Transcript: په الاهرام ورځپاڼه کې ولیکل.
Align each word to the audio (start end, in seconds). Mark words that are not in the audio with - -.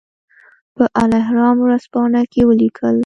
په 0.75 0.83
الاهرام 1.03 1.55
ورځپاڼه 1.61 2.21
کې 2.31 2.41
ولیکل. 2.49 2.97